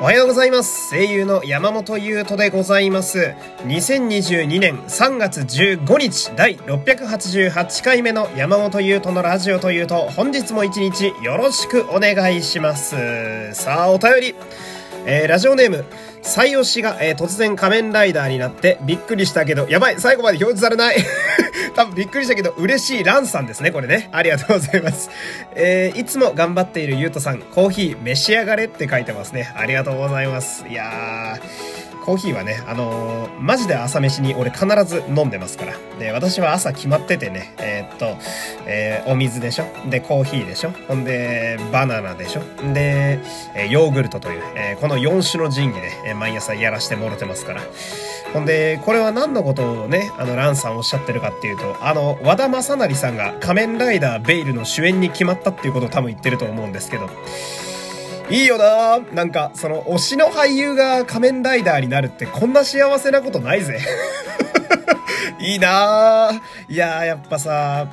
[0.00, 0.90] おはようございます。
[0.90, 3.34] 声優の山本優斗でございます。
[3.64, 12.96] 2022年3月15日第688回目の山本優斗のラジオというと本日も一日よろしくお願いします。
[13.54, 14.34] さあ、お便り。
[15.06, 15.84] えー、ラジオネーム、
[16.22, 20.96] 採用しが、えー、突然仮面ライダーになってびっくりしたけど、やばい最後まで表示されない
[21.74, 24.08] 多分びっくりしたけど、嬉しいランさんですね、これね。
[24.12, 25.10] ありがとうございます。
[25.54, 29.52] えー、いつも頑張っているゆうとさん、コーヒー召し上がれって書いてますね。
[29.56, 30.64] ありがとうございます。
[30.68, 35.72] いやー、コーヒーはね、あのー、マジで朝飯に俺必ず飲んでますから。
[35.98, 38.16] で、私は朝決まっててね、えー、っと、
[38.66, 39.64] えー、お水でしょ？
[39.88, 40.70] で、コーヒーでしょ？
[40.86, 42.42] ほんで、バナナでしょ？
[42.74, 43.20] で、
[43.56, 47.62] えヨーグルトという、えこの4種の神器で、え毎朝やらしてもろてますから。
[48.34, 57.08] ほんで、これは何のことをね、あの、ランさんおっしゃってるかっていうと、あの、和田正成さんが仮面ライダーベイルの主演に決まったっていうことを多分言ってると思うんですけど、
[58.30, 63.78] いいよななんか、その、推しの俳優が仮面ライダーになるってこんな幸せなことないぜ。
[65.40, 66.30] いいな
[66.68, 67.86] いやー、やっぱさ、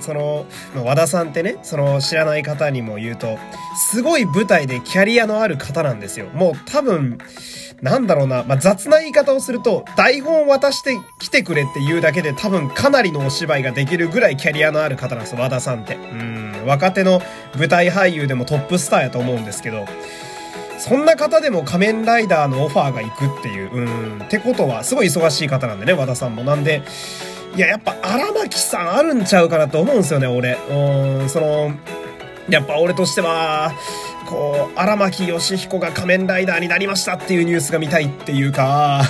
[0.00, 0.46] その、
[0.84, 3.38] 和田さんってね、その知らない方にも言うと、
[3.76, 6.26] すごい舞台でキャリアのある方なんですよ。
[6.34, 7.18] もう多分、
[7.82, 15.96] なんだろうな、まあ、雑な言い方をすると、台本渡して来てくれって言うだけで多分かなりのお芝居ができるぐらいキャリアのある方なんですよ、和田さんって。
[15.96, 17.22] うん、若手の
[17.56, 19.86] 舞台俳優でもトップスターやと思うんですけど、
[20.78, 23.80] そんな方でも仮面ライダーのオファーが行くっていう、う
[24.18, 26.44] ん、ってことは、すごい忙しい方なんでね、和田さんも。
[26.44, 26.82] なんで、
[27.56, 30.58] いや、やっぱ荒牧さんあるんちゃうかなと思うんですよね、俺。
[30.70, 31.72] うん、その、
[32.48, 33.72] やっぱ俺としては、
[34.26, 39.02] こう、荒牧義彦が仮面ライダーになりましたっていうニュースが見たいっていうか、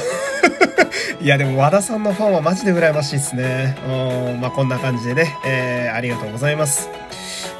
[1.20, 3.76] いやでも和田さんのファンはマジで羨ましいですね。
[3.88, 6.88] うん、まあこんな感じでね、えー、ありがとうございます。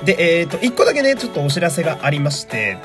[0.05, 2.79] で、えっ、と、一個だけね、ちょっとお知らせがありまして、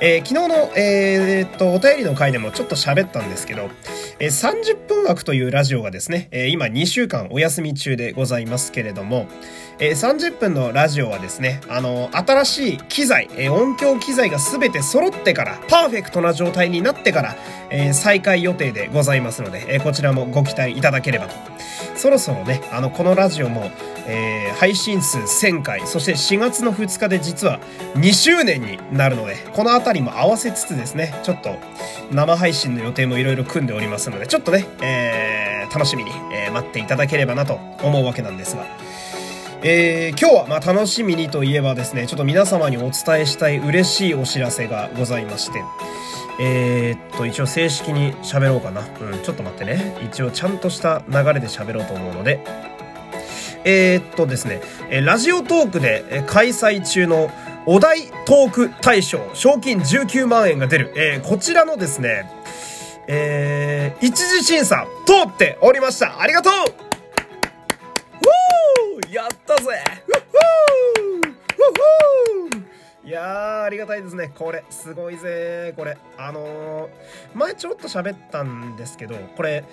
[0.00, 3.70] えー、昨日の、えっ、と、お便りの回でもちょっと喋ったんですけど、
[4.18, 9.26] えー、30分枠というラジオがですね、え今2週間お休み中でございますけれども、
[9.78, 17.36] え30分のラジオはですね、あの、新しい機材、え音響機材が全て揃ってから、パーフェクトな状態になってから、
[17.70, 21.34] え再開予定でございますので、えこちらもご期待いただければと。
[21.94, 23.70] そろそろね、あの、このラジオも、
[24.08, 27.60] えー、配信数1000回、そして4月の2日で実は
[27.94, 31.58] 2周年になるので、このあたりも合わせつつですね、ちょっと
[32.12, 38.64] 生配信の予定もいろいろ組んでおりますので、ちょっとね、えー、楽しみに、えー、待っていただければなと思うわけなんですが、
[39.62, 45.62] えー、今日はまあ楽しみにといえばですね、ちょっと皆様にお伝えしたい嬉しいお知らせがございまして、
[46.38, 48.82] えー、っと、一応正式に喋ろうかな。
[49.00, 49.96] うん、ちょっと待ってね。
[50.04, 52.40] 一応ちゃんとした流れで喋ろうと思うので、
[53.68, 54.60] えー、っとですね、
[54.90, 57.32] えラジオトークで開催中の
[57.66, 62.30] お題トーク大賞、賞金19万円が出る、えー、こちらのですね、
[63.08, 66.20] えー、一次審査通っておりました。
[66.20, 66.52] ありがとう
[69.12, 69.82] やったぜ
[73.04, 74.32] いやー、ありがたいですね。
[74.36, 75.98] これ、すごいぜこれ。
[76.18, 76.88] あのー、
[77.34, 79.64] 前ちょっと喋ったんですけど、これ、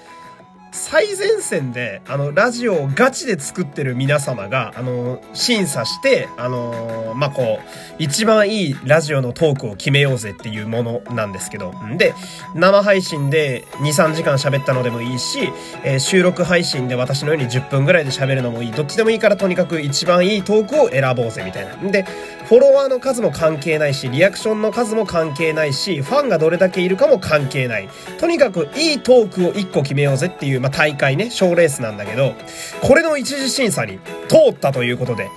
[0.73, 7.65] 最前線で、あの、ラジオをガチで作ってる皆様が、あの、審査して、あの、まあ、こう、
[7.99, 12.15] 一番いいラジオのトークを決めようぜっていうものなんですけど、んで、
[12.55, 15.47] 生配信で2、3時間喋ったのでもいいし、
[15.83, 18.71] えー、収録配信で私のように10分ぐらいで喋るのもいい。
[18.71, 21.75] どっちでもいいからとにかく一番いいトークを選ぼうぜみたいな。
[21.91, 22.03] で、
[22.53, 27.89] フォロワーの数も関係ないし、リアクションの数も関係ないし、ファンがどれだけいるかも関係ない。
[28.19, 32.35] とにかくいいトークを1個決めようぜっていう、まあ、大会ね、賞レースなんだけど、
[32.83, 33.97] これの一次審査に
[34.27, 35.29] 通ったということで、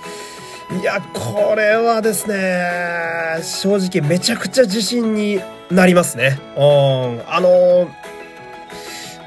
[0.79, 5.41] いや、これはですね、正直めちゃくちゃ自信に
[5.71, 6.39] なりますね。
[6.55, 7.89] うん、あの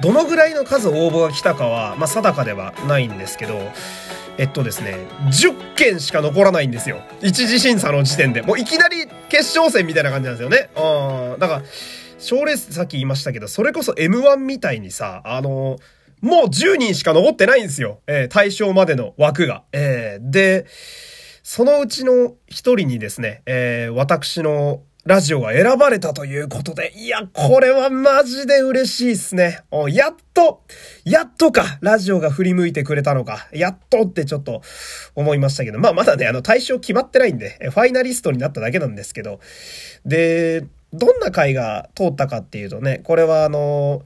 [0.01, 3.59] どのぐらいの数応募が来たかは、まあ、定かではないんですけど、
[4.39, 4.97] えっとですね、
[5.27, 7.01] 10件しか残らないんですよ。
[7.21, 8.43] 一次審査の時点で。
[8.43, 10.71] もういきなり決勝戦みたいな感じなんですよね。
[10.75, 11.39] うん。
[11.39, 11.63] だから、
[12.19, 15.79] 賞レースさっき言いましたけど、それこそ M1 みたいにさ、あの
[16.21, 18.01] もう10人しか残ってないんですよ。
[18.07, 19.65] えー、対象までの枠が。
[19.73, 20.67] えー、で、
[21.43, 29.61] そのうちの一人にですね、えー、私のラジオが選ばれたということで、いや、これはマジで嬉しいっすね。
[29.89, 30.63] やっと、
[31.05, 34.61] やっとか、ラジオが振り向いてくれたのか、やっとってちょっと
[35.15, 39.41] 思いましたけど、まあまだね、あの対象決まってないんで、ファイナリストになっただけなんですけど、
[40.05, 44.03] で、どんな回が通ったかっていうとね、これはあの、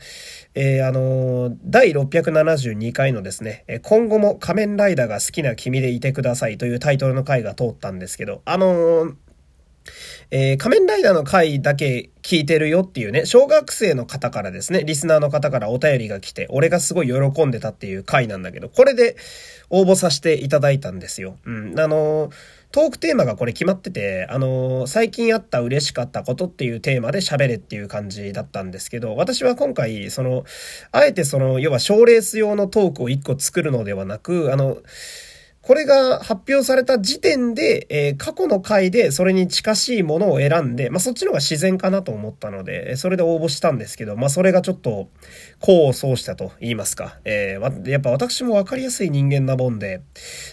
[0.55, 9.14] えー、あの、第672回のですね、今後も仮面ライダーが好きな君でいてくださいというタイトルの回が通ったんですけど、あの
[10.31, 19.17] えー、仮面ライダーの回だけ聞いてるよっていうね、小学生の方からですね、リスナーの方からお便りが来て、俺がすごい喜んでたっていう回なんだけど、これで
[19.71, 21.37] 応募させていただいたんですよ。
[21.44, 21.79] うん。
[21.79, 22.32] あのー、
[22.73, 30.44] トークテーマがこれ決まってて、あのー、最近あった嬉しかったことっていうテーマで喋れっていう感じだったんですけど、私は今回、その、
[30.91, 34.79] あえてその、要は賞レース用のトークを一個作るのではなく、あの、
[35.66, 45.08] これが発表された時点で、えー、過去の回でそれに近しいものを選んで、まあ、そっちの方が自然かなと思ったので、それで応募したんですけど、まあ、それがちょっと、
[45.62, 47.19] 功を奏したと言いますか。
[47.25, 50.02] えー、やっぱ私もわかりやすい人間なもんで、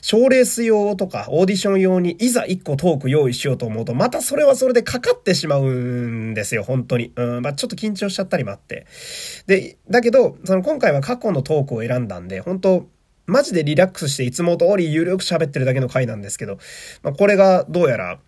[0.01, 7.11] 賞レース用とかオーディション用にいざ一個トーク用意しようと思うと、またそれはそれでかかってしまうんですよ、本当に。
[7.17, 8.85] うん、まあ、ちょっと緊張しちゃったりもあって。
[9.47, 12.87] で、だけど、その今回は過去のトークを選んだんで、本当
[13.31, 16.60] マジでリラックスしていつも通り有力喋ってるだけの回なんですけど、
[17.01, 18.19] まあ、これがどうやら、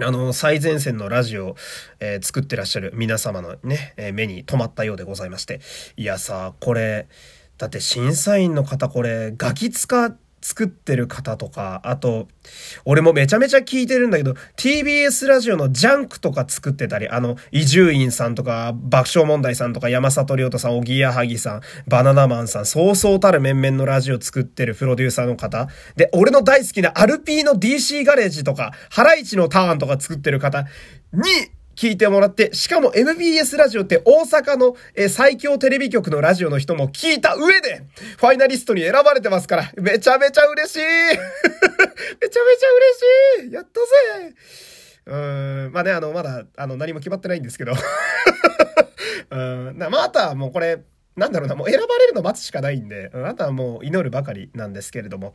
[0.00, 1.54] あの、最前線のラジオ、
[2.00, 5.60] えー、作ってらっしゃる皆様のね、えー、目に留まったようでございまして。
[5.96, 7.06] いやさ、これ、
[7.58, 10.06] だって審査員の方これ、ガキ使
[10.44, 12.28] 作ってる方とか、あと、
[12.84, 25.68] 俺もめちゃめちゃ聞いてるんだけど、TBS ラジオのジャンクとか作ってたり、あの、伊集院さんとか、爆笑問題さんとか、山里亮太さん、おぎやはぎさん、バナナマンさん、そうそうたる面々のラジオ作ってるプロデューサーの方。
[25.96, 30.66] で、俺の大好きなアルピーの DC ガレージとか、ハライチのターンとか作ってる方
[31.14, 31.22] に、
[31.74, 37.82] 聞いてもらって、しかも MBS ラジオって大阪の、え最強テレビ局のラジオの人も聞いた上で、
[38.18, 40.80] ファイナリストに選ばれてますから、めちゃめちゃ嬉しい。
[40.80, 42.38] めちゃめちゃ
[43.40, 43.52] 嬉しい。
[43.52, 43.80] やった
[44.20, 44.34] ぜ。
[45.06, 47.72] うん、まあね、あの、まだ、あの、何も決まってないんですけど。
[49.30, 50.80] うん、まあ、あとはもうこれ、
[51.16, 55.34] なんだろうな、もう選ばれるの待つしかないんで、あとはもう祈るばかりなんですけれども、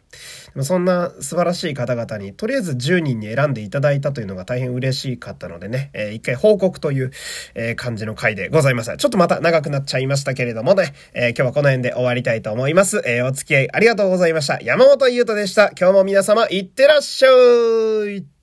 [0.53, 7.11] でもそんな素晴らしい方々に、とりあえず10人に選んでいただいたというのが大変嬉しかったのでね、えー、一回報告という、
[7.55, 8.95] えー、感じの回でございます。
[8.97, 13.01] ちょっとまた長くなっちゃいましたけれどもね、えー、今日はこの辺で終わりたいと思います。
[13.05, 14.59] えお付き合いありがとうございました。
[14.61, 15.71] 山本優斗でした。
[15.79, 17.29] 今日も皆様、いってらっしゃ
[18.09, 18.38] い